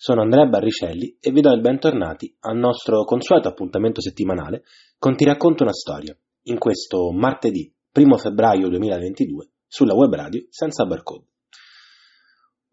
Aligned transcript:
Sono 0.00 0.22
Andrea 0.22 0.46
Barricelli 0.46 1.16
e 1.20 1.32
vi 1.32 1.40
do 1.40 1.52
il 1.52 1.60
bentornati 1.60 2.32
al 2.42 2.56
nostro 2.56 3.02
consueto 3.02 3.48
appuntamento 3.48 4.00
settimanale 4.00 4.62
con 4.96 5.16
Ti 5.16 5.24
racconto 5.24 5.64
una 5.64 5.72
storia, 5.72 6.16
in 6.42 6.56
questo 6.56 7.10
martedì 7.10 7.68
1 7.92 8.16
febbraio 8.16 8.68
2022 8.68 9.48
sulla 9.66 9.94
web 9.94 10.14
radio 10.14 10.46
senza 10.50 10.84
barcode. 10.84 11.24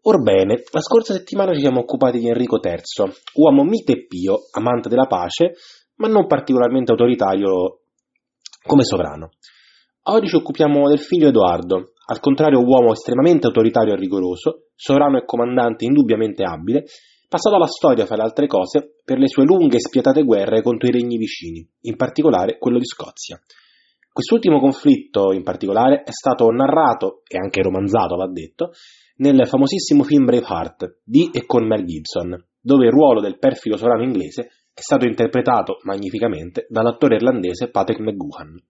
Orbene, 0.02 0.62
la 0.70 0.80
scorsa 0.80 1.14
settimana 1.14 1.52
ci 1.52 1.62
siamo 1.62 1.80
occupati 1.80 2.20
di 2.20 2.28
Enrico 2.28 2.60
III, 2.62 3.12
uomo 3.34 3.64
mite 3.64 3.94
e 3.94 4.06
pio, 4.06 4.42
amante 4.52 4.88
della 4.88 5.06
pace, 5.06 5.54
ma 5.96 6.06
non 6.06 6.28
particolarmente 6.28 6.92
autoritario 6.92 7.80
come 8.64 8.84
sovrano. 8.84 9.30
Oggi 10.02 10.28
ci 10.28 10.36
occupiamo 10.36 10.88
del 10.88 11.00
figlio 11.00 11.26
Edoardo, 11.26 11.90
al 12.06 12.20
contrario 12.20 12.60
uomo 12.60 12.92
estremamente 12.92 13.48
autoritario 13.48 13.94
e 13.94 13.96
rigoroso, 13.96 14.68
sovrano 14.76 15.18
e 15.18 15.24
comandante 15.24 15.84
indubbiamente 15.86 16.44
abile, 16.44 16.84
passato 17.28 17.56
alla 17.56 17.66
storia, 17.66 18.06
fra 18.06 18.16
le 18.16 18.22
altre 18.22 18.46
cose, 18.46 18.96
per 19.04 19.18
le 19.18 19.28
sue 19.28 19.44
lunghe 19.44 19.76
e 19.76 19.80
spietate 19.80 20.22
guerre 20.22 20.62
contro 20.62 20.88
i 20.88 20.92
regni 20.92 21.16
vicini, 21.16 21.66
in 21.82 21.96
particolare 21.96 22.58
quello 22.58 22.78
di 22.78 22.86
Scozia. 22.86 23.40
Quest'ultimo 24.12 24.60
conflitto, 24.60 25.32
in 25.32 25.42
particolare, 25.42 26.02
è 26.02 26.12
stato 26.12 26.48
narrato, 26.50 27.22
e 27.28 27.36
anche 27.38 27.62
romanzato, 27.62 28.16
va 28.16 28.28
detto, 28.28 28.70
nel 29.16 29.46
famosissimo 29.46 30.02
film 30.04 30.24
Braveheart 30.24 31.00
di 31.04 31.30
e 31.32 31.44
con 31.46 31.66
Mel 31.66 31.84
Gibson, 31.84 32.36
dove 32.60 32.86
il 32.86 32.92
ruolo 32.92 33.20
del 33.20 33.38
perfido 33.38 33.76
sovrano 33.76 34.02
inglese 34.02 34.50
è 34.72 34.80
stato 34.80 35.06
interpretato 35.06 35.78
magnificamente 35.82 36.66
dall'attore 36.68 37.16
irlandese 37.16 37.70
Patrick 37.70 38.00
McGoohan. 38.00 38.62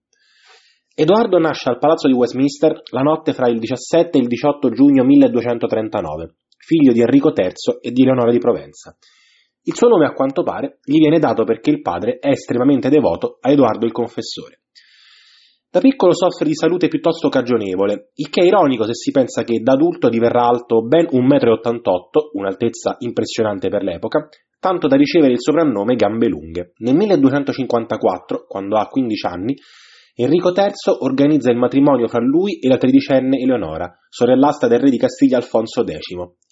Edoardo 0.95 1.37
nasce 1.37 1.69
al 1.69 1.79
palazzo 1.79 2.07
di 2.07 2.13
Westminster 2.13 2.81
la 2.91 3.01
notte 3.01 3.33
fra 3.33 3.49
il 3.49 3.59
17 3.59 4.17
e 4.17 4.21
il 4.21 4.27
18 4.27 4.69
giugno 4.69 5.03
1239 5.03 6.35
figlio 6.57 6.91
di 6.91 7.01
Enrico 7.01 7.31
III 7.35 7.79
e 7.81 7.91
di 7.91 8.03
Leonora 8.03 8.31
di 8.31 8.39
Provenza. 8.39 8.95
Il 9.63 9.75
suo 9.75 9.89
nome, 9.89 10.05
a 10.05 10.13
quanto 10.13 10.43
pare, 10.43 10.79
gli 10.83 10.99
viene 10.99 11.19
dato 11.19 11.43
perché 11.43 11.69
il 11.69 11.81
padre 11.81 12.19
è 12.19 12.29
estremamente 12.29 12.89
devoto 12.89 13.37
a 13.41 13.51
Edoardo 13.51 13.85
il 13.85 13.91
Confessore. 13.91 14.61
Da 15.69 15.81
piccolo 15.81 16.13
soffre 16.13 16.45
di 16.45 16.55
salute 16.55 16.87
piuttosto 16.87 17.27
cagionevole, 17.27 18.11
il 18.15 18.29
che 18.29 18.41
è 18.41 18.45
ironico 18.45 18.85
se 18.85 18.93
si 18.93 19.11
pensa 19.11 19.43
che 19.43 19.59
da 19.59 19.73
adulto 19.73 20.07
diverrà 20.07 20.47
alto 20.47 20.81
ben 20.81 21.05
1,88 21.05 21.11
m, 21.11 22.37
un'altezza 22.39 22.95
impressionante 22.99 23.67
per 23.67 23.83
l'epoca, 23.83 24.29
tanto 24.59 24.87
da 24.87 24.95
ricevere 24.95 25.33
il 25.33 25.41
soprannome 25.41 25.95
Gambe 25.95 26.27
Lunghe. 26.27 26.71
Nel 26.77 26.95
1254, 26.95 28.45
quando 28.47 28.77
ha 28.77 28.87
15 28.87 29.27
anni, 29.27 29.55
Enrico 30.19 30.51
III 30.51 30.71
organizza 31.01 31.51
il 31.51 31.57
matrimonio 31.57 32.07
fra 32.07 32.19
lui 32.19 32.57
e 32.57 32.67
la 32.67 32.77
tredicenne 32.77 33.37
Eleonora, 33.37 33.87
sorellastra 34.09 34.67
del 34.67 34.79
re 34.79 34.89
di 34.89 34.97
Castiglia 34.97 35.37
Alfonso 35.37 35.83
X, 35.83 35.93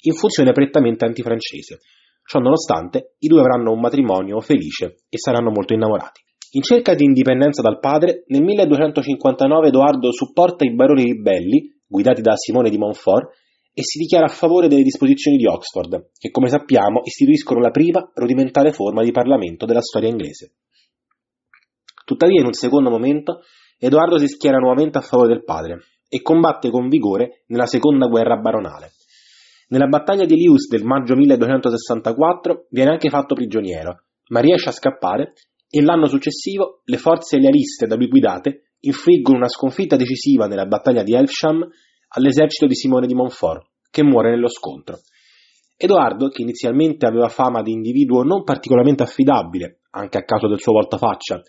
in 0.03 0.13
funzione 0.13 0.51
prettamente 0.51 1.03
antifrancese. 1.03 1.79
Ciò 2.23 2.37
nonostante, 2.37 3.15
i 3.17 3.27
due 3.27 3.39
avranno 3.39 3.71
un 3.71 3.79
matrimonio 3.79 4.39
felice 4.39 4.97
e 5.09 5.17
saranno 5.17 5.49
molto 5.49 5.73
innamorati. 5.73 6.21
In 6.51 6.61
cerca 6.61 6.93
di 6.93 7.05
indipendenza 7.05 7.63
dal 7.63 7.79
padre, 7.79 8.23
nel 8.27 8.43
1259 8.43 9.67
Edoardo 9.69 10.11
supporta 10.11 10.63
i 10.63 10.75
baroni 10.75 11.01
ribelli, 11.05 11.81
guidati 11.87 12.21
da 12.21 12.35
Simone 12.35 12.69
di 12.69 12.77
Montfort, 12.77 13.31
e 13.73 13.81
si 13.81 13.97
dichiara 13.97 14.25
a 14.25 14.29
favore 14.29 14.67
delle 14.67 14.83
disposizioni 14.83 15.37
di 15.37 15.47
Oxford, 15.47 16.11
che 16.19 16.29
come 16.29 16.49
sappiamo 16.49 17.01
istituiscono 17.03 17.61
la 17.61 17.71
prima 17.71 18.11
rudimentale 18.13 18.71
forma 18.71 19.01
di 19.01 19.11
Parlamento 19.11 19.65
della 19.65 19.81
storia 19.81 20.09
inglese. 20.09 20.53
Tuttavia, 22.05 22.39
in 22.39 22.45
un 22.45 22.53
secondo 22.53 22.89
momento, 22.89 23.41
Edoardo 23.79 24.17
si 24.19 24.27
schiera 24.27 24.57
nuovamente 24.57 24.99
a 24.99 25.01
favore 25.01 25.29
del 25.29 25.43
padre 25.43 25.79
e 26.07 26.21
combatte 26.21 26.69
con 26.69 26.87
vigore 26.87 27.43
nella 27.47 27.65
seconda 27.65 28.05
guerra 28.07 28.37
baronale. 28.37 28.91
Nella 29.69 29.87
battaglia 29.87 30.25
di 30.25 30.35
Lius 30.35 30.67
del 30.69 30.83
maggio 30.83 31.15
1264 31.15 32.67
viene 32.69 32.91
anche 32.91 33.09
fatto 33.09 33.33
prigioniero, 33.33 34.03
ma 34.29 34.39
riesce 34.39 34.69
a 34.69 34.71
scappare 34.71 35.33
e 35.67 35.81
l'anno 35.81 36.05
successivo 36.05 36.81
le 36.85 36.97
forze 36.97 37.39
lealiste 37.39 37.87
da 37.87 37.95
lui 37.95 38.07
guidate 38.07 38.73
infliggono 38.81 39.37
una 39.37 39.47
sconfitta 39.47 39.95
decisiva 39.95 40.45
nella 40.45 40.67
battaglia 40.67 41.01
di 41.01 41.15
Elfsham 41.15 41.67
all'esercito 42.09 42.67
di 42.67 42.75
Simone 42.75 43.07
di 43.07 43.15
Montfort, 43.15 43.67
che 43.89 44.03
muore 44.03 44.29
nello 44.29 44.47
scontro. 44.47 44.99
Edoardo, 45.75 46.29
che 46.29 46.43
inizialmente 46.43 47.07
aveva 47.07 47.27
fama 47.27 47.63
di 47.63 47.71
individuo 47.71 48.21
non 48.21 48.43
particolarmente 48.43 49.01
affidabile, 49.01 49.81
anche 49.89 50.19
a 50.19 50.23
causa 50.23 50.47
del 50.47 50.61
suo 50.61 50.73
voltafaccia, 50.73 51.41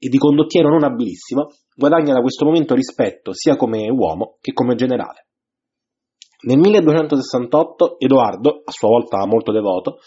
e 0.00 0.08
di 0.08 0.16
condottiero 0.16 0.70
non 0.70 0.82
abilissimo, 0.82 1.48
guadagna 1.76 2.14
da 2.14 2.22
questo 2.22 2.46
momento 2.46 2.74
rispetto 2.74 3.34
sia 3.34 3.56
come 3.56 3.88
uomo 3.90 4.38
che 4.40 4.54
come 4.54 4.74
generale. 4.74 5.26
Nel 6.42 6.56
1268 6.58 7.98
Edoardo, 7.98 8.62
a 8.64 8.70
sua 8.70 8.88
volta 8.88 9.26
molto 9.26 9.52
devoto, 9.52 9.98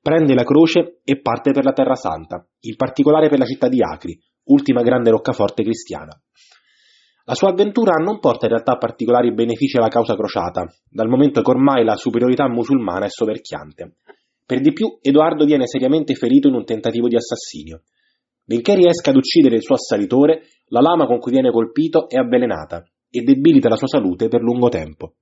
prende 0.00 0.34
la 0.34 0.42
croce 0.42 1.00
e 1.04 1.20
parte 1.20 1.52
per 1.52 1.64
la 1.64 1.72
Terra 1.72 1.94
Santa, 1.94 2.44
in 2.60 2.76
particolare 2.76 3.28
per 3.28 3.38
la 3.38 3.44
città 3.44 3.68
di 3.68 3.82
Acri, 3.82 4.18
ultima 4.44 4.80
grande 4.80 5.10
roccaforte 5.10 5.62
cristiana. 5.62 6.18
La 7.24 7.34
sua 7.34 7.50
avventura 7.50 7.92
non 8.02 8.18
porta 8.20 8.46
in 8.46 8.52
realtà 8.52 8.78
particolari 8.78 9.32
benefici 9.32 9.76
alla 9.76 9.88
causa 9.88 10.16
crociata, 10.16 10.64
dal 10.88 11.08
momento 11.08 11.42
che 11.42 11.50
ormai 11.50 11.84
la 11.84 11.96
superiorità 11.96 12.48
musulmana 12.48 13.04
è 13.04 13.10
soverchiante. 13.10 13.96
Per 14.44 14.60
di 14.60 14.72
più, 14.72 14.98
Edoardo 15.00 15.44
viene 15.44 15.66
seriamente 15.66 16.14
ferito 16.14 16.48
in 16.48 16.54
un 16.54 16.64
tentativo 16.64 17.06
di 17.06 17.16
assassinio. 17.16 17.82
Benché 18.52 18.74
riesca 18.74 19.08
ad 19.08 19.16
uccidere 19.16 19.56
il 19.56 19.62
suo 19.62 19.76
assalitore, 19.76 20.42
la 20.66 20.82
lama 20.82 21.06
con 21.06 21.18
cui 21.18 21.32
viene 21.32 21.50
colpito 21.50 22.06
è 22.06 22.18
avvelenata 22.18 22.84
e 23.08 23.22
debilita 23.22 23.70
la 23.70 23.76
sua 23.76 23.86
salute 23.86 24.28
per 24.28 24.42
lungo 24.42 24.68
tempo. 24.68 25.14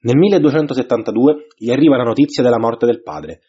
Nel 0.00 0.16
1272 0.16 1.46
gli 1.56 1.70
arriva 1.70 1.96
la 1.96 2.02
notizia 2.02 2.42
della 2.42 2.58
morte 2.58 2.84
del 2.84 3.00
padre. 3.00 3.42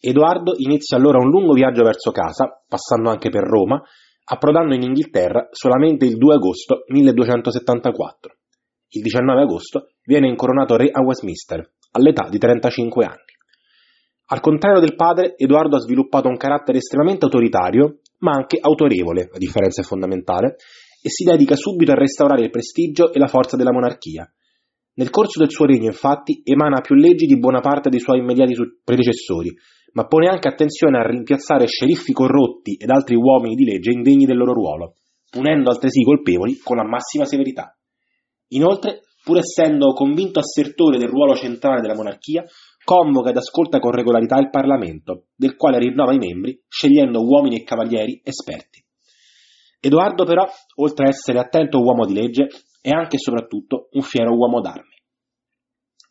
Edoardo 0.00 0.54
inizia 0.56 0.96
allora 0.96 1.18
un 1.18 1.28
lungo 1.28 1.52
viaggio 1.52 1.84
verso 1.84 2.10
casa, 2.10 2.64
passando 2.66 3.10
anche 3.10 3.28
per 3.28 3.42
Roma, 3.42 3.82
approdando 4.24 4.74
in 4.74 4.80
Inghilterra 4.80 5.48
solamente 5.50 6.06
il 6.06 6.16
2 6.16 6.34
agosto 6.34 6.84
1274. 6.86 8.32
Il 8.92 9.02
19 9.02 9.42
agosto 9.42 9.88
viene 10.06 10.26
incoronato 10.26 10.76
re 10.76 10.88
a 10.90 11.02
Westminster, 11.02 11.70
all'età 11.90 12.28
di 12.30 12.38
35 12.38 13.04
anni. 13.04 13.32
Al 14.28 14.40
contrario 14.40 14.80
del 14.80 14.94
padre, 14.94 15.34
Edoardo 15.36 15.76
ha 15.76 15.80
sviluppato 15.80 16.28
un 16.28 16.38
carattere 16.38 16.78
estremamente 16.78 17.26
autoritario 17.26 17.98
ma 18.24 18.32
anche 18.32 18.58
autorevole, 18.58 19.28
la 19.30 19.38
differenza 19.38 19.82
è 19.82 19.84
fondamentale, 19.84 20.56
e 21.02 21.10
si 21.10 21.24
dedica 21.24 21.54
subito 21.54 21.92
a 21.92 21.96
restaurare 21.96 22.42
il 22.42 22.50
prestigio 22.50 23.12
e 23.12 23.18
la 23.18 23.26
forza 23.26 23.58
della 23.58 23.72
monarchia. 23.72 24.26
Nel 24.94 25.10
corso 25.10 25.38
del 25.38 25.50
suo 25.50 25.66
regno, 25.66 25.86
infatti, 25.86 26.40
emana 26.42 26.80
più 26.80 26.94
leggi 26.94 27.26
di 27.26 27.38
buona 27.38 27.60
parte 27.60 27.90
dei 27.90 28.00
suoi 28.00 28.20
immediati 28.20 28.54
predecessori, 28.82 29.54
ma 29.92 30.06
pone 30.06 30.28
anche 30.28 30.48
attenzione 30.48 30.98
a 30.98 31.06
rimpiazzare 31.06 31.66
sceriffi 31.66 32.12
corrotti 32.12 32.76
ed 32.80 32.88
altri 32.88 33.14
uomini 33.14 33.54
di 33.54 33.64
legge 33.64 33.90
indegni 33.90 34.24
del 34.24 34.38
loro 34.38 34.54
ruolo, 34.54 34.94
punendo 35.30 35.70
altresì 35.70 36.00
i 36.00 36.04
colpevoli 36.04 36.56
con 36.56 36.76
la 36.76 36.88
massima 36.88 37.26
severità. 37.26 37.76
Inoltre, 38.48 39.02
pur 39.22 39.36
essendo 39.36 39.92
convinto 39.92 40.38
assertore 40.38 40.96
del 40.96 41.08
ruolo 41.08 41.34
centrale 41.34 41.82
della 41.82 41.94
monarchia, 41.94 42.42
convoca 42.84 43.30
ed 43.30 43.36
ascolta 43.36 43.78
con 43.78 43.90
regolarità 43.90 44.38
il 44.38 44.50
Parlamento, 44.50 45.26
del 45.34 45.56
quale 45.56 45.78
rinnova 45.78 46.12
i 46.12 46.18
membri, 46.18 46.62
scegliendo 46.68 47.20
uomini 47.20 47.56
e 47.56 47.64
cavalieri 47.64 48.20
esperti. 48.22 48.82
Edoardo 49.80 50.24
però, 50.24 50.46
oltre 50.76 51.06
a 51.06 51.08
essere 51.08 51.38
attento 51.38 51.80
uomo 51.80 52.06
di 52.06 52.14
legge, 52.14 52.48
è 52.80 52.90
anche 52.90 53.16
e 53.16 53.18
soprattutto 53.18 53.88
un 53.92 54.02
fiero 54.02 54.34
uomo 54.34 54.60
d'armi. 54.60 54.94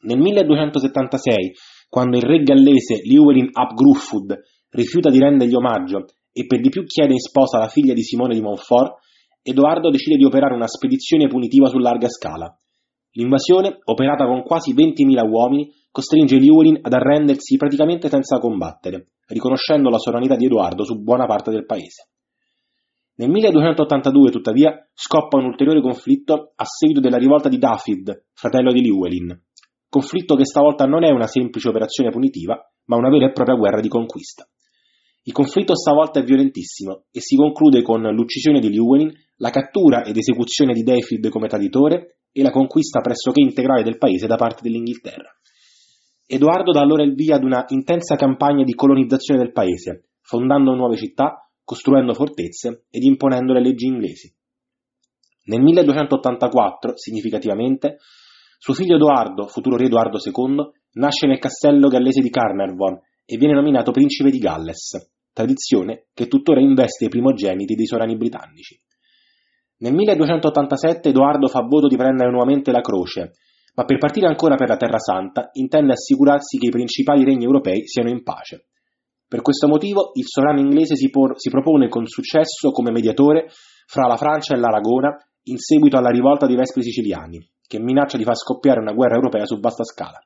Nel 0.01 0.19
1276, 0.19 1.53
quando 1.87 2.17
il 2.17 2.23
re 2.23 2.43
gallese 2.43 3.01
Llywelyn 3.03 3.49
ap 3.51 3.73
Gruffudd 3.73 4.33
rifiuta 4.69 5.09
di 5.09 5.19
rendergli 5.19 5.53
omaggio 5.53 6.05
e 6.31 6.45
per 6.45 6.59
di 6.59 6.69
più 6.69 6.83
chiede 6.83 7.13
in 7.13 7.19
sposa 7.19 7.59
la 7.59 7.67
figlia 7.67 7.93
di 7.93 8.03
Simone 8.03 8.33
di 8.33 8.41
Montfort, 8.41 8.97
Edoardo 9.41 9.89
decide 9.89 10.17
di 10.17 10.25
operare 10.25 10.55
una 10.55 10.67
spedizione 10.67 11.27
punitiva 11.27 11.67
su 11.67 11.77
larga 11.77 12.09
scala. 12.09 12.57
L'invasione, 13.13 13.79
operata 13.83 14.25
con 14.25 14.41
quasi 14.41 14.73
20.000 14.73 15.29
uomini, 15.29 15.71
costringe 15.91 16.37
Llywelyn 16.37 16.79
ad 16.81 16.93
arrendersi 16.93 17.57
praticamente 17.57 18.09
senza 18.09 18.39
combattere, 18.39 19.09
riconoscendo 19.27 19.89
la 19.89 19.99
sovranità 19.99 20.35
di 20.35 20.45
Edoardo 20.45 20.83
su 20.83 20.99
buona 21.01 21.25
parte 21.27 21.51
del 21.51 21.65
paese. 21.65 22.09
Nel 23.15 23.29
1282, 23.29 24.31
tuttavia, 24.31 24.73
scoppa 24.91 25.37
un 25.37 25.45
ulteriore 25.45 25.81
conflitto 25.81 26.53
a 26.55 26.65
seguito 26.65 26.99
della 26.99 27.17
rivolta 27.17 27.49
di 27.49 27.59
Dafydd, 27.59 28.09
fratello 28.33 28.71
di 28.71 28.81
Llywelyn, 28.81 29.39
conflitto 29.87 30.35
che 30.35 30.45
stavolta 30.45 30.85
non 30.85 31.03
è 31.03 31.11
una 31.11 31.27
semplice 31.27 31.69
operazione 31.69 32.09
punitiva, 32.09 32.57
ma 32.85 32.95
una 32.95 33.09
vera 33.09 33.27
e 33.27 33.31
propria 33.31 33.55
guerra 33.55 33.79
di 33.79 33.89
conquista. 33.89 34.47
Il 35.25 35.33
conflitto 35.33 35.75
stavolta 35.75 36.19
è 36.19 36.23
violentissimo 36.23 37.03
e 37.11 37.21
si 37.21 37.35
conclude 37.35 37.83
con 37.83 38.01
l'uccisione 38.01 38.59
di 38.59 38.69
Llewellyn, 38.69 39.13
la 39.37 39.51
cattura 39.51 40.03
ed 40.03 40.17
esecuzione 40.17 40.73
di 40.73 40.81
Dayfield 40.81 41.29
come 41.29 41.47
traditore 41.47 42.17
e 42.33 42.41
la 42.41 42.51
conquista 42.51 42.99
pressoché 42.99 43.39
integrale 43.39 43.83
del 43.83 43.97
paese 43.97 44.27
da 44.27 44.35
parte 44.35 44.61
dell'Inghilterra. 44.63 45.31
Edoardo 46.25 46.71
dà 46.71 46.81
allora 46.81 47.03
il 47.03 47.13
via 47.13 47.35
ad 47.35 47.43
una 47.43 47.63
intensa 47.69 48.15
campagna 48.15 48.63
di 48.63 48.73
colonizzazione 48.73 49.39
del 49.39 49.51
paese, 49.51 50.09
fondando 50.21 50.73
nuove 50.73 50.97
città, 50.97 51.47
costruendo 51.63 52.13
fortezze 52.13 52.85
ed 52.89 53.03
imponendo 53.03 53.53
le 53.53 53.61
leggi 53.61 53.85
inglesi. 53.85 54.33
Nel 55.45 55.61
1284, 55.61 56.97
significativamente, 56.97 57.97
suo 58.57 58.73
figlio 58.73 58.95
Edoardo, 58.95 59.47
futuro 59.47 59.75
re 59.75 59.85
Edoardo 59.85 60.17
II, 60.17 60.55
nasce 60.93 61.27
nel 61.27 61.39
castello 61.39 61.87
gallese 61.87 62.21
di 62.21 62.29
Carnarvon 62.29 62.99
e 63.25 63.37
viene 63.37 63.53
nominato 63.53 63.91
principe 63.91 64.29
di 64.29 64.39
Galles, 64.39 65.11
tradizione 65.33 66.07
che 66.13 66.27
tuttora 66.27 66.61
investe 66.61 67.05
i 67.05 67.09
primogeniti 67.09 67.75
dei 67.75 67.85
sovrani 67.85 68.15
britannici. 68.15 68.79
Nel 69.83 69.93
1287 69.95 71.09
Edoardo 71.09 71.49
fa 71.49 71.59
voto 71.59 71.87
di 71.87 71.97
prendere 71.97 72.31
nuovamente 72.31 72.71
la 72.71 72.79
croce, 72.79 73.33
ma 73.75 73.83
per 73.83 73.97
partire 73.97 74.27
ancora 74.27 74.55
per 74.55 74.69
la 74.69 74.77
Terra 74.77 74.97
Santa 74.97 75.49
intende 75.51 75.91
assicurarsi 75.91 76.57
che 76.57 76.67
i 76.67 76.71
principali 76.71 77.25
regni 77.25 77.43
europei 77.43 77.85
siano 77.85 78.09
in 78.09 78.23
pace. 78.23 78.67
Per 79.27 79.41
questo 79.41 79.67
motivo 79.67 80.11
il 80.13 80.23
sovrano 80.25 80.61
inglese 80.61 80.95
si, 80.95 81.09
por- 81.09 81.37
si 81.37 81.49
propone 81.49 81.89
con 81.89 82.05
successo 82.05 82.71
come 82.71 82.91
mediatore 82.91 83.49
fra 83.85 84.07
la 84.07 84.15
Francia 84.15 84.55
e 84.55 84.57
l'Aragona 84.57 85.17
in 85.47 85.57
seguito 85.57 85.97
alla 85.97 86.11
rivolta 86.11 86.45
dei 86.45 86.55
Vespri 86.55 86.81
siciliani, 86.81 87.45
che 87.67 87.81
minaccia 87.81 88.15
di 88.15 88.23
far 88.23 88.37
scoppiare 88.37 88.79
una 88.79 88.93
guerra 88.93 89.15
europea 89.15 89.45
su 89.45 89.59
vasta 89.59 89.83
scala. 89.83 90.23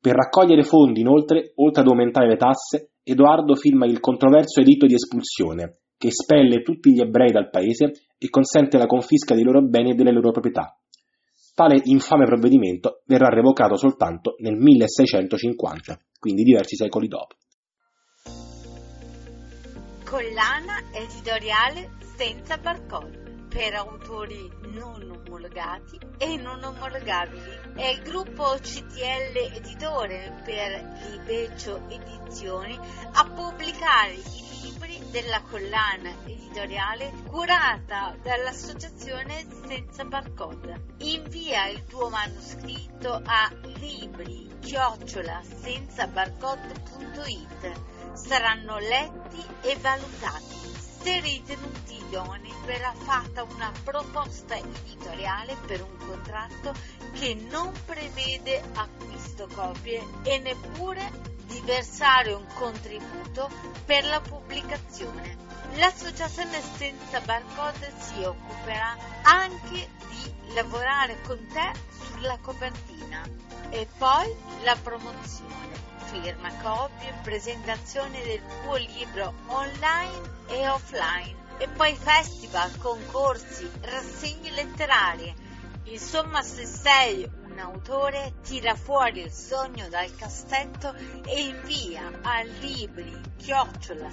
Per 0.00 0.14
raccogliere 0.16 0.64
fondi, 0.64 0.98
inoltre, 0.98 1.52
oltre 1.54 1.82
ad 1.82 1.86
aumentare 1.86 2.26
le 2.26 2.36
tasse, 2.36 2.94
Edoardo 3.04 3.54
firma 3.54 3.86
il 3.86 4.00
controverso 4.00 4.60
editto 4.60 4.86
di 4.86 4.94
espulsione, 4.94 5.82
che 5.96 6.08
espelle 6.08 6.62
tutti 6.62 6.92
gli 6.92 7.00
ebrei 7.00 7.30
dal 7.30 7.50
paese 7.50 7.92
e 8.18 8.28
consente 8.28 8.78
la 8.78 8.86
confisca 8.86 9.34
dei 9.34 9.44
loro 9.44 9.62
beni 9.62 9.90
e 9.90 9.94
delle 9.94 10.12
loro 10.12 10.30
proprietà. 10.30 10.78
Tale 11.54 11.80
infame 11.84 12.24
provvedimento 12.24 13.02
verrà 13.06 13.28
revocato 13.28 13.76
soltanto 13.76 14.34
nel 14.38 14.56
1650, 14.56 15.98
quindi 16.18 16.42
diversi 16.42 16.74
secoli 16.74 17.06
dopo. 17.06 17.36
Collana 20.04 20.82
editoriale 20.92 21.90
senza 22.16 22.56
barcode 22.58 23.23
per 23.54 23.72
autori 23.74 24.50
non 24.72 25.08
omologati 25.08 25.96
e 26.18 26.36
non 26.36 26.64
omologabili. 26.64 27.72
È 27.76 27.86
il 27.86 28.02
gruppo 28.02 28.56
CTL 28.60 29.54
Editore 29.54 30.42
per 30.44 30.82
Libeccio 31.08 31.80
Edizioni 31.88 32.76
a 33.12 33.24
pubblicare 33.26 34.14
i 34.14 34.44
libri 34.60 35.00
della 35.12 35.40
collana 35.42 36.10
editoriale 36.24 37.12
curata 37.28 38.16
dall'associazione 38.20 39.46
Senza 39.68 40.04
Barcode. 40.04 40.86
Invia 40.98 41.68
il 41.68 41.84
tuo 41.84 42.08
manoscritto 42.08 43.22
a 43.24 43.52
libri 43.78 44.50
chiocciola. 44.62 45.42
Saranno 48.14 48.78
letti 48.78 49.44
e 49.62 49.76
valutati. 49.76 50.83
Ritenuti 51.04 51.96
idonei 51.96 52.52
verrà 52.64 52.92
fatta 52.94 53.42
una 53.42 53.70
proposta 53.84 54.56
editoriale 54.56 55.54
per 55.66 55.82
un 55.82 55.96
contratto 55.98 56.72
che 57.12 57.34
non 57.34 57.72
prevede 57.84 58.62
acquisto 58.74 59.46
copie 59.54 60.02
e 60.22 60.38
neppure 60.38 61.10
di 61.46 61.60
versare 61.60 62.32
un 62.32 62.46
contributo 62.54 63.50
per 63.84 64.06
la 64.06 64.20
pubblicazione. 64.20 65.53
L'associazione 65.76 66.60
senza 66.76 67.20
barcode 67.20 67.92
si 67.98 68.22
occuperà 68.22 68.96
anche 69.22 69.88
di 70.08 70.54
lavorare 70.54 71.20
con 71.22 71.36
te 71.52 71.72
sulla 71.90 72.38
copertina 72.40 73.22
e 73.70 73.88
poi 73.98 74.32
la 74.62 74.76
promozione 74.80 75.74
firma, 76.04 76.48
copie, 76.62 77.12
presentazione 77.22 78.22
del 78.22 78.40
tuo 78.62 78.76
libro 78.76 79.34
online 79.46 80.44
e 80.46 80.68
offline 80.68 81.34
e 81.58 81.66
poi 81.68 81.94
festival, 81.96 82.76
concorsi, 82.78 83.68
rassegne 83.80 84.50
letterarie. 84.52 85.34
Insomma, 85.84 86.42
se 86.42 86.66
sei 86.66 87.28
un 87.54 87.60
autore, 87.60 88.34
tira 88.42 88.74
fuori 88.74 89.20
il 89.20 89.30
sogno 89.30 89.88
dal 89.88 90.12
cassetto 90.16 90.92
e 91.24 91.40
invia 91.40 92.10
a 92.22 92.42
libri 92.42 93.20
chiocciola 93.36 94.08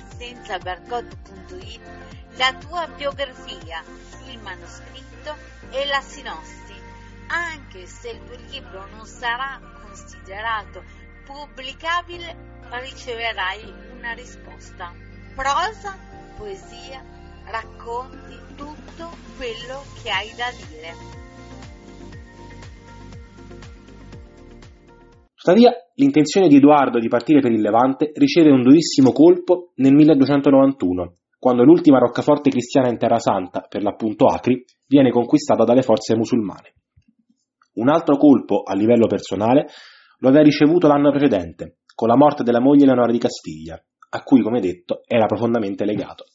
la 2.35 2.53
tua 2.53 2.88
biografia, 2.88 3.83
il 4.27 4.39
manoscritto 4.39 5.35
e 5.71 5.85
la 5.88 6.01
sinossi. 6.01 6.79
Anche 7.27 7.88
se 7.88 8.09
il 8.09 8.23
tuo 8.25 8.35
libro 8.49 8.85
non 8.91 9.05
sarà 9.05 9.59
considerato 9.81 10.83
pubblicabile, 11.25 12.35
riceverai 12.69 13.73
una 13.97 14.11
risposta. 14.13 14.93
Prosa, 15.35 15.97
poesia, 16.38 17.03
racconti 17.45 18.39
tutto 18.55 19.09
quello 19.35 19.83
che 20.01 20.11
hai 20.11 20.33
da 20.35 20.51
dire. 20.51 21.20
Tuttavia, 25.41 25.73
l'intenzione 25.95 26.47
di 26.47 26.57
Edoardo 26.57 26.99
di 26.99 27.07
partire 27.07 27.39
per 27.39 27.51
il 27.51 27.61
Levante 27.61 28.11
riceve 28.13 28.51
un 28.51 28.61
durissimo 28.61 29.11
colpo 29.11 29.71
nel 29.77 29.91
1291, 29.91 31.15
quando 31.39 31.63
l'ultima 31.63 31.97
roccaforte 31.97 32.51
cristiana 32.51 32.89
in 32.89 32.99
Terra 32.99 33.17
Santa, 33.17 33.65
per 33.67 33.81
l'appunto 33.81 34.27
Acri, 34.27 34.63
viene 34.85 35.09
conquistata 35.09 35.63
dalle 35.63 35.81
forze 35.81 36.15
musulmane. 36.15 36.75
Un 37.73 37.89
altro 37.89 38.17
colpo 38.17 38.61
a 38.61 38.75
livello 38.75 39.07
personale 39.07 39.65
lo 40.19 40.27
aveva 40.27 40.43
ricevuto 40.43 40.85
l'anno 40.85 41.09
precedente, 41.09 41.79
con 41.95 42.07
la 42.07 42.15
morte 42.15 42.43
della 42.43 42.61
moglie 42.61 42.85
Leonora 42.85 43.11
di 43.11 43.17
Castiglia, 43.17 43.83
a 44.11 44.21
cui, 44.21 44.43
come 44.43 44.59
detto, 44.59 45.01
era 45.07 45.25
profondamente 45.25 45.85
legato. 45.85 46.25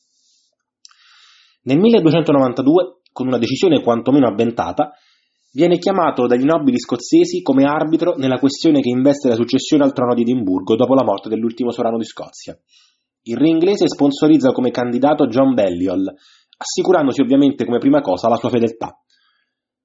Nel 1.63 1.79
1292, 1.79 3.03
con 3.13 3.29
una 3.29 3.39
decisione 3.39 3.83
quantomeno 3.83 4.27
avventata, 4.27 4.95
viene 5.57 5.79
chiamato 5.79 6.27
dagli 6.27 6.45
nobili 6.45 6.79
scozzesi 6.79 7.41
come 7.41 7.65
arbitro 7.65 8.15
nella 8.17 8.39
questione 8.39 8.83
che 8.83 8.91
investe 8.91 9.29
la 9.29 9.37
successione 9.37 9.85
al 9.85 9.95
trono 9.95 10.13
di 10.13 10.21
Edimburgo 10.21 10.77
dopo 10.77 10.93
la 10.93 11.03
morte 11.03 11.31
dell'ultimo 11.31 11.71
sovrano 11.71 11.97
di 11.97 12.05
Scozia. 12.05 12.55
Il 13.23 13.39
re 13.39 13.49
inglese 13.49 13.89
sponsorizza 13.89 14.53
come 14.53 14.71
candidato 14.71 15.27
John 15.29 15.55
Balliol, 15.55 16.13
assicurandosi 16.59 17.23
ovviamente 17.23 17.65
come 17.65 17.79
prima 17.79 18.03
cosa 18.03 18.29
la 18.29 18.37
sua 18.37 18.51
fedeltà. 18.51 19.01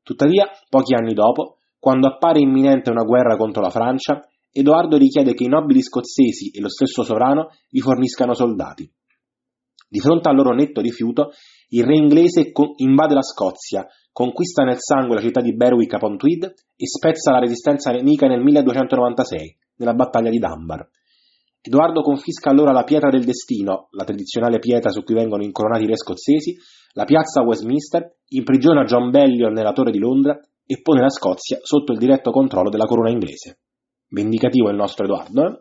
Tuttavia, 0.03 0.49
pochi 0.67 0.93
anni 0.93 1.13
dopo, 1.13 1.59
quando 1.79 2.07
appare 2.07 2.41
imminente 2.41 2.91
una 2.91 3.03
guerra 3.03 3.37
contro 3.37 3.61
la 3.61 3.69
Francia, 3.69 4.19
Edoardo 4.51 4.97
richiede 4.97 5.33
che 5.33 5.45
i 5.45 5.47
nobili 5.47 5.81
scozzesi 5.81 6.51
e 6.51 6.59
lo 6.59 6.67
stesso 6.67 7.03
sovrano 7.03 7.47
gli 7.69 7.79
forniscano 7.79 8.33
soldati. 8.33 8.91
Di 9.87 9.99
fronte 9.99 10.27
al 10.27 10.35
loro 10.35 10.53
netto 10.53 10.81
rifiuto, 10.81 11.31
il 11.73 11.85
re 11.85 11.95
inglese 11.95 12.51
invade 12.77 13.13
la 13.13 13.21
Scozia, 13.21 13.87
conquista 14.11 14.63
nel 14.63 14.77
sangue 14.79 15.15
la 15.15 15.21
città 15.21 15.41
di 15.41 15.55
Berwick 15.55 15.93
upon 15.93 16.17
Tweed 16.17 16.43
e 16.43 16.87
spezza 16.87 17.31
la 17.31 17.39
resistenza 17.39 17.91
nemica 17.91 18.27
nel 18.27 18.41
1296, 18.41 19.57
nella 19.77 19.93
battaglia 19.93 20.29
di 20.29 20.37
Dunbar. 20.37 20.85
Edoardo 21.61 22.01
confisca 22.01 22.49
allora 22.49 22.71
la 22.71 22.83
pietra 22.83 23.09
del 23.09 23.23
destino, 23.23 23.87
la 23.91 24.03
tradizionale 24.03 24.59
pietra 24.59 24.89
su 24.89 25.03
cui 25.03 25.13
vengono 25.13 25.43
incoronati 25.43 25.83
i 25.83 25.87
re 25.87 25.95
scozzesi, 25.95 26.57
la 26.93 27.05
piazza 27.05 27.41
Westminster, 27.43 28.17
imprigiona 28.29 28.83
John 28.83 29.09
Balliol 29.09 29.53
nella 29.53 29.71
torre 29.71 29.91
di 29.91 29.99
Londra 29.99 30.37
e 30.65 30.81
pone 30.81 31.01
la 31.01 31.09
Scozia 31.09 31.59
sotto 31.61 31.93
il 31.93 31.99
diretto 31.99 32.31
controllo 32.31 32.69
della 32.69 32.85
corona 32.85 33.11
inglese. 33.11 33.59
Vendicativo 34.09 34.69
il 34.69 34.75
nostro 34.75 35.05
Edoardo. 35.05 35.45
Eh? 35.45 35.59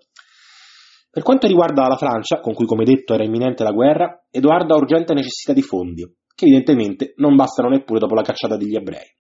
Per 1.13 1.25
quanto 1.25 1.49
riguarda 1.49 1.89
la 1.89 1.97
Francia, 1.97 2.39
con 2.39 2.55
cui 2.55 2.67
come 2.67 2.85
detto 2.85 3.15
era 3.15 3.25
imminente 3.25 3.65
la 3.65 3.73
guerra, 3.73 4.27
Edoardo 4.31 4.75
ha 4.75 4.79
urgente 4.79 5.13
necessità 5.13 5.53
di 5.53 5.61
fondi, 5.63 6.05
che 6.35 6.45
evidentemente 6.45 7.15
non 7.17 7.35
bastano 7.35 7.69
neppure 7.69 7.99
dopo 7.99 8.15
la 8.15 8.23
cacciata 8.23 8.57
degli 8.57 8.77
ebrei. 8.77 9.19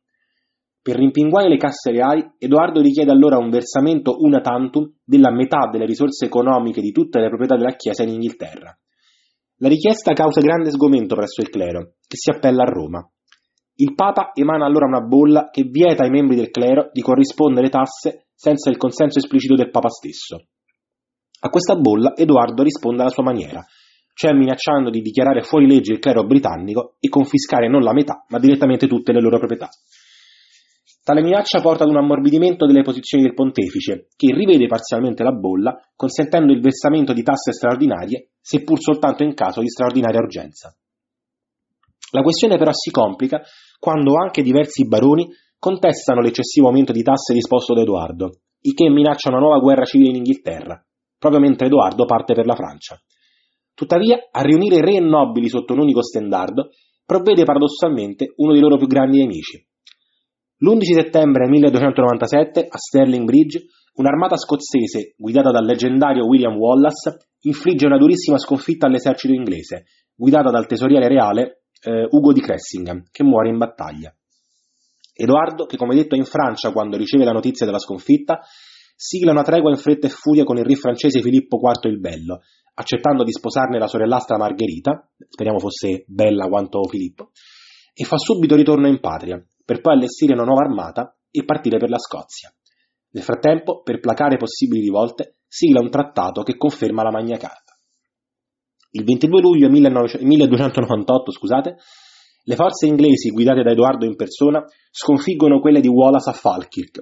Per 0.80 0.94
rimpinguare 0.94 1.48
le 1.48 1.56
casse 1.56 1.90
reali, 1.90 2.24
Edoardo 2.38 2.80
richiede 2.80 3.10
allora 3.10 3.38
un 3.38 3.50
versamento 3.50 4.18
una 4.20 4.40
tantum 4.40 4.88
della 5.04 5.32
metà 5.32 5.68
delle 5.68 5.84
risorse 5.84 6.26
economiche 6.26 6.80
di 6.80 6.92
tutte 6.92 7.18
le 7.18 7.26
proprietà 7.26 7.56
della 7.56 7.74
Chiesa 7.74 8.04
in 8.04 8.10
Inghilterra. 8.10 8.72
La 9.56 9.68
richiesta 9.68 10.12
causa 10.12 10.40
grande 10.40 10.70
sgomento 10.70 11.16
presso 11.16 11.40
il 11.40 11.50
clero, 11.50 11.94
che 12.06 12.16
si 12.16 12.30
appella 12.30 12.62
a 12.62 12.70
Roma. 12.70 13.04
Il 13.74 13.94
Papa 13.94 14.30
emana 14.32 14.64
allora 14.64 14.86
una 14.86 15.00
bolla 15.00 15.50
che 15.50 15.64
vieta 15.64 16.04
ai 16.04 16.10
membri 16.10 16.36
del 16.36 16.50
clero 16.50 16.88
di 16.92 17.02
corrispondere 17.02 17.68
tasse 17.68 18.28
senza 18.32 18.70
il 18.70 18.76
consenso 18.76 19.18
esplicito 19.18 19.56
del 19.56 19.70
Papa 19.70 19.88
stesso. 19.88 20.46
A 21.42 21.48
questa 21.48 21.74
bolla 21.74 22.14
Edoardo 22.14 22.62
risponde 22.62 23.00
alla 23.00 23.10
sua 23.10 23.22
maniera, 23.22 23.64
cioè 24.12 24.32
minacciando 24.34 24.90
di 24.90 25.00
dichiarare 25.00 25.40
fuori 25.40 25.66
legge 25.66 25.94
il 25.94 25.98
clero 25.98 26.24
britannico 26.24 26.96
e 27.00 27.08
confiscare 27.08 27.66
non 27.66 27.80
la 27.80 27.94
metà, 27.94 28.26
ma 28.28 28.38
direttamente 28.38 28.86
tutte 28.86 29.12
le 29.12 29.22
loro 29.22 29.38
proprietà. 29.38 29.70
Tale 31.02 31.22
minaccia 31.22 31.62
porta 31.62 31.84
ad 31.84 31.90
un 31.90 31.96
ammorbidimento 31.96 32.66
delle 32.66 32.82
posizioni 32.82 33.24
del 33.24 33.32
pontefice, 33.32 34.08
che 34.14 34.34
rivede 34.34 34.66
parzialmente 34.66 35.22
la 35.22 35.32
bolla, 35.32 35.74
consentendo 35.96 36.52
il 36.52 36.60
versamento 36.60 37.14
di 37.14 37.22
tasse 37.22 37.52
straordinarie, 37.52 38.32
seppur 38.38 38.78
soltanto 38.78 39.22
in 39.22 39.32
caso 39.32 39.62
di 39.62 39.68
straordinaria 39.70 40.20
urgenza. 40.20 40.76
La 42.12 42.20
questione 42.20 42.58
però 42.58 42.72
si 42.74 42.90
complica 42.90 43.40
quando 43.78 44.16
anche 44.16 44.42
diversi 44.42 44.86
baroni 44.86 45.26
contestano 45.58 46.20
l'eccessivo 46.20 46.66
aumento 46.66 46.92
di 46.92 47.02
tasse 47.02 47.32
disposto 47.32 47.72
da 47.72 47.80
Edoardo, 47.80 48.30
il 48.60 48.74
che 48.74 48.90
minaccia 48.90 49.30
una 49.30 49.38
nuova 49.38 49.58
guerra 49.58 49.86
civile 49.86 50.10
in 50.10 50.16
Inghilterra, 50.16 50.84
proprio 51.20 51.40
mentre 51.40 51.66
Edoardo 51.66 52.06
parte 52.06 52.32
per 52.32 52.46
la 52.46 52.54
Francia. 52.54 52.98
Tuttavia, 53.74 54.28
a 54.30 54.40
riunire 54.40 54.80
re 54.80 54.94
e 54.94 55.00
nobili 55.00 55.48
sotto 55.48 55.74
un 55.74 55.80
unico 55.80 56.02
stendardo, 56.02 56.70
provvede 57.04 57.44
paradossalmente 57.44 58.32
uno 58.36 58.52
dei 58.52 58.60
loro 58.60 58.78
più 58.78 58.86
grandi 58.86 59.18
nemici. 59.18 59.62
L'11 60.62 60.80
settembre 60.80 61.46
1297, 61.48 62.66
a 62.68 62.78
Stirling 62.78 63.24
Bridge, 63.24 63.66
un'armata 63.94 64.36
scozzese, 64.36 65.14
guidata 65.16 65.50
dal 65.50 65.64
leggendario 65.64 66.26
William 66.26 66.56
Wallace, 66.56 67.16
infligge 67.42 67.86
una 67.86 67.98
durissima 67.98 68.38
sconfitta 68.38 68.86
all'esercito 68.86 69.34
inglese, 69.34 69.84
guidata 70.14 70.50
dal 70.50 70.66
tesoriere 70.66 71.08
reale 71.08 71.64
eh, 71.82 72.06
Ugo 72.10 72.32
di 72.32 72.40
Cressingham, 72.40 73.04
che 73.10 73.24
muore 73.24 73.48
in 73.48 73.58
battaglia. 73.58 74.14
Edoardo, 75.14 75.66
che 75.66 75.76
come 75.76 75.94
detto 75.94 76.14
è 76.14 76.18
in 76.18 76.24
Francia 76.24 76.72
quando 76.72 76.96
riceve 76.96 77.24
la 77.24 77.32
notizia 77.32 77.66
della 77.66 77.78
sconfitta, 77.78 78.40
sigla 79.02 79.30
una 79.30 79.40
tregua 79.40 79.70
in 79.70 79.78
fretta 79.78 80.06
e 80.08 80.10
furia 80.10 80.44
con 80.44 80.58
il 80.58 80.64
re 80.66 80.74
francese 80.74 81.22
Filippo 81.22 81.58
IV 81.58 81.90
il 81.90 82.00
Bello, 82.00 82.40
accettando 82.74 83.24
di 83.24 83.32
sposarne 83.32 83.78
la 83.78 83.86
sorellastra 83.86 84.36
Margherita, 84.36 85.08
speriamo 85.26 85.58
fosse 85.58 86.04
bella 86.06 86.46
quanto 86.48 86.82
Filippo, 86.84 87.30
e 87.94 88.04
fa 88.04 88.18
subito 88.18 88.56
ritorno 88.56 88.88
in 88.88 89.00
patria, 89.00 89.42
per 89.64 89.80
poi 89.80 89.94
allestire 89.94 90.34
una 90.34 90.44
nuova 90.44 90.66
armata 90.66 91.16
e 91.30 91.46
partire 91.46 91.78
per 91.78 91.88
la 91.88 91.98
Scozia. 91.98 92.52
Nel 93.12 93.22
frattempo, 93.22 93.80
per 93.80 94.00
placare 94.00 94.36
possibili 94.36 94.82
rivolte, 94.82 95.38
sigla 95.48 95.80
un 95.80 95.88
trattato 95.88 96.42
che 96.42 96.58
conferma 96.58 97.02
la 97.02 97.10
Magna 97.10 97.38
Carta. 97.38 97.74
Il 98.90 99.04
22 99.04 99.40
luglio 99.40 99.70
1298, 99.70 101.32
scusate, 101.32 101.76
le 102.44 102.54
forze 102.54 102.84
inglesi 102.84 103.30
guidate 103.30 103.62
da 103.62 103.70
Edoardo 103.70 104.04
in 104.04 104.16
persona 104.16 104.62
sconfiggono 104.90 105.58
quelle 105.58 105.80
di 105.80 105.88
Wallace 105.88 106.28
a 106.28 106.34
Falkirk. 106.34 107.00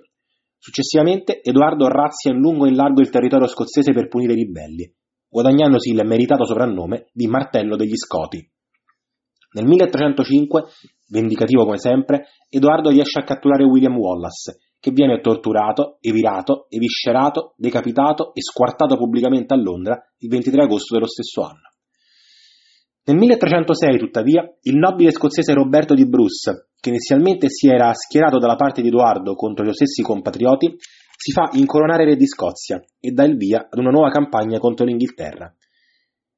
Successivamente 0.58 1.40
Edoardo 1.42 1.86
razzia 1.88 2.32
in 2.32 2.38
lungo 2.38 2.66
e 2.66 2.70
in 2.70 2.76
largo 2.76 3.00
il 3.00 3.10
territorio 3.10 3.46
scozzese 3.46 3.92
per 3.92 4.08
punire 4.08 4.32
i 4.32 4.44
ribelli, 4.44 4.92
guadagnandosi 5.28 5.90
il 5.90 6.04
meritato 6.04 6.44
soprannome 6.44 7.08
di 7.12 7.26
Martello 7.28 7.76
degli 7.76 7.96
Scoti. 7.96 8.46
Nel 9.50 9.64
1305, 9.64 10.64
vendicativo 11.08 11.64
come 11.64 11.78
sempre, 11.78 12.26
Edoardo 12.50 12.90
riesce 12.90 13.20
a 13.20 13.24
catturare 13.24 13.64
William 13.64 13.96
Wallace, 13.96 14.58
che 14.80 14.90
viene 14.90 15.20
torturato, 15.20 15.98
evirato, 16.00 16.66
eviscerato, 16.68 17.54
decapitato 17.56 18.34
e 18.34 18.42
squartato 18.42 18.96
pubblicamente 18.96 19.54
a 19.54 19.56
Londra 19.56 19.98
il 20.18 20.28
23 20.28 20.64
agosto 20.64 20.94
dello 20.94 21.06
stesso 21.06 21.42
anno. 21.42 21.68
Nel 23.04 23.16
1306, 23.16 23.98
tuttavia, 23.98 24.42
il 24.62 24.76
nobile 24.76 25.12
scozzese 25.12 25.54
Roberto 25.54 25.94
di 25.94 26.06
Bruce, 26.06 26.67
che 26.80 26.90
inizialmente 26.90 27.48
si 27.48 27.68
era 27.68 27.92
schierato 27.92 28.38
dalla 28.38 28.56
parte 28.56 28.82
di 28.82 28.88
Edoardo 28.88 29.34
contro 29.34 29.62
i 29.62 29.72
suoi 29.72 29.86
stessi 29.86 30.02
compatrioti, 30.02 30.76
si 31.16 31.32
fa 31.32 31.50
incoronare 31.52 32.04
re 32.04 32.16
di 32.16 32.26
Scozia 32.26 32.80
e 33.00 33.10
dà 33.10 33.24
il 33.24 33.36
via 33.36 33.66
ad 33.68 33.78
una 33.78 33.90
nuova 33.90 34.10
campagna 34.10 34.58
contro 34.58 34.84
l'Inghilterra. 34.84 35.52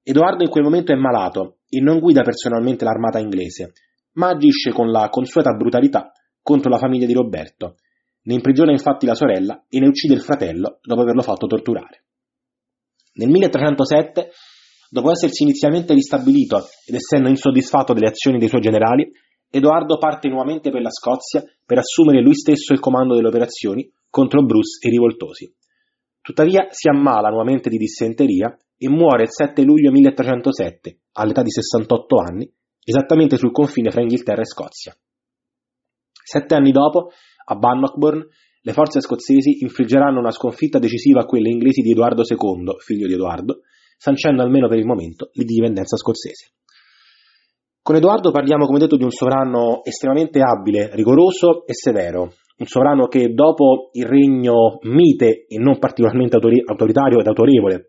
Edoardo 0.02 0.42
in 0.42 0.48
quel 0.48 0.64
momento 0.64 0.92
è 0.92 0.96
malato 0.96 1.58
e 1.68 1.80
non 1.80 1.98
guida 2.00 2.22
personalmente 2.22 2.84
l'armata 2.84 3.18
inglese, 3.18 3.72
ma 4.12 4.30
agisce 4.30 4.72
con 4.72 4.90
la 4.90 5.08
consueta 5.10 5.52
brutalità 5.52 6.12
contro 6.42 6.70
la 6.70 6.78
famiglia 6.78 7.06
di 7.06 7.12
Roberto. 7.12 7.76
Ne 8.22 8.34
imprigiona 8.34 8.72
infatti 8.72 9.04
la 9.06 9.14
sorella 9.14 9.64
e 9.68 9.78
ne 9.78 9.88
uccide 9.88 10.14
il 10.14 10.22
fratello 10.22 10.78
dopo 10.82 11.02
averlo 11.02 11.22
fatto 11.22 11.46
torturare. 11.46 12.04
Nel 13.14 13.28
1307, 13.28 14.30
dopo 14.88 15.10
essersi 15.10 15.42
inizialmente 15.42 15.92
ristabilito 15.92 16.66
ed 16.86 16.94
essendo 16.94 17.28
insoddisfatto 17.28 17.92
delle 17.92 18.08
azioni 18.08 18.38
dei 18.38 18.48
suoi 18.48 18.62
generali, 18.62 19.10
Edoardo 19.50 19.98
parte 19.98 20.28
nuovamente 20.28 20.70
per 20.70 20.80
la 20.80 20.90
Scozia 20.90 21.42
per 21.66 21.78
assumere 21.78 22.22
lui 22.22 22.34
stesso 22.34 22.72
il 22.72 22.78
comando 22.78 23.16
delle 23.16 23.28
operazioni 23.28 23.90
contro 24.08 24.44
Bruce 24.44 24.78
e 24.80 24.88
i 24.88 24.92
rivoltosi. 24.92 25.52
Tuttavia 26.20 26.68
si 26.70 26.88
ammala 26.88 27.30
nuovamente 27.30 27.68
di 27.68 27.76
dissenteria 27.76 28.56
e 28.76 28.88
muore 28.88 29.24
il 29.24 29.30
7 29.32 29.62
luglio 29.62 29.90
1307, 29.90 31.00
all'età 31.12 31.42
di 31.42 31.50
68 31.50 32.16
anni, 32.16 32.52
esattamente 32.84 33.36
sul 33.36 33.50
confine 33.50 33.90
fra 33.90 34.02
Inghilterra 34.02 34.42
e 34.42 34.46
Scozia. 34.46 34.96
Sette 36.12 36.54
anni 36.54 36.70
dopo, 36.70 37.10
a 37.46 37.54
Bannockburn, 37.56 38.24
le 38.62 38.72
forze 38.72 39.00
scozzesi 39.00 39.62
infliggeranno 39.62 40.20
una 40.20 40.30
sconfitta 40.30 40.78
decisiva 40.78 41.22
a 41.22 41.26
quelle 41.26 41.50
inglesi 41.50 41.80
di 41.80 41.90
Edoardo 41.90 42.22
II, 42.22 42.76
figlio 42.78 43.06
di 43.06 43.14
Edoardo, 43.14 43.62
sancendo 43.96 44.42
almeno 44.42 44.68
per 44.68 44.78
il 44.78 44.86
momento 44.86 45.30
l'indipendenza 45.32 45.96
scozzese. 45.96 46.52
Con 47.82 47.96
Edoardo 47.96 48.30
parliamo, 48.30 48.66
come 48.66 48.78
detto, 48.78 48.96
di 48.96 49.04
un 49.04 49.10
sovrano 49.10 49.82
estremamente 49.84 50.40
abile, 50.42 50.90
rigoroso 50.92 51.64
e 51.66 51.72
severo, 51.72 52.34
un 52.58 52.66
sovrano 52.66 53.06
che 53.06 53.32
dopo 53.32 53.88
il 53.92 54.04
regno 54.04 54.78
mite 54.82 55.46
e 55.48 55.58
non 55.58 55.78
particolarmente 55.78 56.36
autoritario 56.36 57.20
ed 57.20 57.26
autorevole 57.26 57.88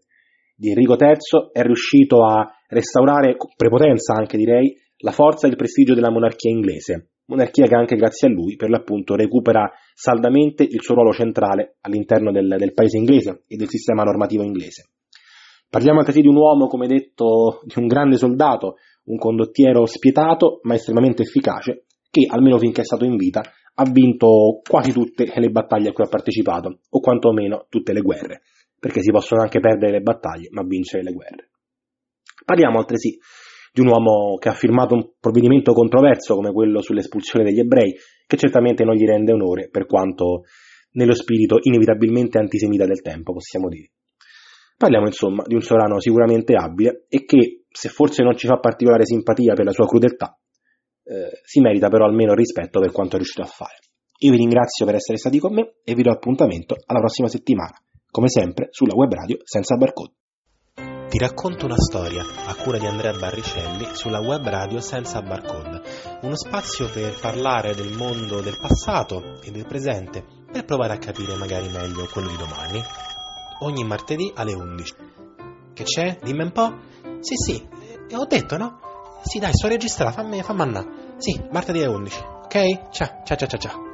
di 0.56 0.70
Enrico 0.70 0.96
III 0.96 1.50
è 1.52 1.62
riuscito 1.64 2.24
a 2.24 2.48
restaurare, 2.68 3.36
con 3.36 3.50
prepotenza 3.58 4.14
anche 4.14 4.38
direi, 4.38 4.78
la 5.00 5.12
forza 5.12 5.48
e 5.48 5.50
il 5.50 5.56
prestigio 5.56 5.96
della 5.96 6.12
monarchia 6.12 6.52
inglese, 6.52 7.14
monarchia 7.26 7.66
che 7.66 7.76
anche 7.76 7.96
grazie 7.96 8.28
a 8.28 8.32
lui 8.32 8.56
per 8.56 8.70
l'appunto 8.70 9.16
recupera 9.16 9.70
saldamente 9.94 10.64
il 10.64 10.82
suo 10.82 10.94
ruolo 10.94 11.14
centrale 11.14 11.78
all'interno 11.82 12.32
del, 12.32 12.56
del 12.60 12.74
paese 12.74 12.98
inglese 12.98 13.44
e 13.48 13.56
del 13.58 13.68
sistema 13.68 14.04
normativo 14.04 14.44
inglese. 14.44 14.92
Parliamo 15.68 16.00
altresì 16.00 16.22
di 16.22 16.28
un 16.28 16.36
uomo, 16.36 16.68
come 16.68 16.86
detto, 16.86 17.62
di 17.64 17.74
un 17.78 17.88
grande 17.88 18.18
soldato, 18.18 18.76
un 19.12 19.18
condottiero 19.18 19.86
spietato 19.86 20.60
ma 20.63 20.75
estremamente 20.75 21.24
efficace, 21.24 21.86
che 22.10 22.27
almeno 22.30 22.58
finché 22.58 22.82
è 22.82 22.86
stato 22.86 23.06
in 23.06 23.18
vita 23.18 23.41
ha 23.74 23.89
vinto 23.89 24.60
quasi 24.68 24.91
tutte 24.91 25.32
le 25.34 25.50
battaglie 25.50 25.89
a 25.89 25.91
cui 25.91 26.03
ha 26.03 26.10
partecipato, 26.10 26.80
o 26.89 27.00
quantomeno 27.00 27.65
tutte 27.70 27.94
le 27.94 28.01
guerre, 28.01 28.41
perché 28.80 29.01
si 29.01 29.12
possono 29.12 29.41
anche 29.41 29.60
perdere 29.60 29.94
le 29.94 30.01
battaglie, 30.01 30.50
ma 30.51 30.63
vincere 30.63 31.03
le 31.03 31.12
guerre. 31.12 31.50
Parliamo 32.46 32.80
altresì 32.80 33.18
di 33.74 33.82
un 33.82 33.88
uomo 33.88 34.36
che 34.38 34.50
ha 34.50 34.53
firmato 34.53 34.96
un 34.96 35.12
provvedimento 35.20 35.74
controverso 35.74 36.36
come 36.36 36.51
quello 36.51 36.82
sull'espulsione 36.82 37.46
degli 37.46 37.60
ebrei, 37.60 37.94
che 38.27 38.38
certamente 38.38 38.84
non 38.84 38.96
gli 38.96 39.06
rende 39.06 39.34
onore, 39.34 39.70
per 39.70 39.86
quanto 39.86 40.44
nello 40.94 41.13
spirito 41.13 41.58
inevitabilmente 41.62 42.38
antisemita 42.38 42.86
del 42.86 43.01
tempo, 43.01 43.34
possiamo 43.34 43.70
dire. 43.70 43.91
Parliamo 44.82 45.06
insomma 45.06 45.44
di 45.46 45.54
un 45.54 45.62
sovrano 45.62 46.00
sicuramente 46.00 46.56
abile 46.56 47.06
e 47.08 47.24
che, 47.24 47.66
se 47.70 47.90
forse 47.90 48.24
non 48.24 48.36
ci 48.36 48.48
fa 48.48 48.58
particolare 48.58 49.06
simpatia 49.06 49.54
per 49.54 49.64
la 49.64 49.74
sua 49.74 49.86
crudeltà, 49.86 50.36
eh, 51.04 51.40
si 51.44 51.62
merita 51.62 51.88
però 51.88 52.06
almeno 52.06 52.34
rispetto 52.34 52.80
per 52.80 52.92
quanto 52.92 53.14
è 53.14 53.18
riuscito 53.18 53.44
a 53.44 53.46
fare. 53.46 53.78
Io 54.22 54.32
vi 54.32 54.38
ringrazio 54.38 54.88
per 54.88 54.96
essere 54.96 55.20
stati 55.20 55.38
con 55.38 55.54
me 55.54 55.76
e 55.84 55.94
vi 55.94 56.02
do 56.02 56.10
appuntamento 56.10 56.74
alla 56.88 56.98
prossima 56.98 57.28
settimana, 57.28 57.76
come 58.10 58.28
sempre 58.28 58.70
sulla 58.72 58.96
web 58.96 59.14
radio 59.14 59.38
senza 59.44 59.76
barcode. 59.76 60.14
Ti 60.74 61.18
racconto 61.20 61.66
una 61.66 61.78
storia 61.78 62.24
a 62.48 62.56
cura 62.56 62.80
di 62.80 62.88
Andrea 62.88 63.14
Barricelli 63.14 63.86
sulla 63.94 64.20
web 64.20 64.48
radio 64.48 64.80
senza 64.82 65.22
barcode, 65.22 65.80
uno 66.22 66.36
spazio 66.36 66.90
per 66.90 67.20
parlare 67.22 67.76
del 67.76 67.94
mondo 67.96 68.42
del 68.42 68.58
passato 68.60 69.40
e 69.44 69.52
del 69.52 69.68
presente, 69.68 70.26
per 70.52 70.66
provare 70.66 70.94
a 70.94 70.98
capire 70.98 71.36
magari 71.36 71.70
meglio 71.70 72.10
quello 72.12 72.30
di 72.30 72.38
domani. 72.38 73.11
Ogni 73.63 73.84
martedì 73.84 74.32
alle 74.36 74.53
11. 74.53 74.96
Che 75.74 75.84
c'è? 75.84 76.20
Dimmi 76.22 76.44
un 76.44 76.51
po'. 76.51 76.74
Sì, 77.20 77.36
sì, 77.36 77.68
ho 78.15 78.25
detto, 78.25 78.58
no? 78.58 78.80
Sì, 79.24 79.39
dai, 79.39 79.53
sto 79.53 79.68
registrando, 79.68 80.13
fammi, 80.13 80.41
fammi 80.41 80.62
andare. 80.62 80.88
Sì, 81.18 81.39
martedì 81.51 81.80
alle 81.84 81.94
11. 81.94 82.20
Ok? 82.44 82.89
Ciao, 82.91 83.22
ciao, 83.24 83.38
ciao, 83.38 83.60
ciao. 83.60 83.91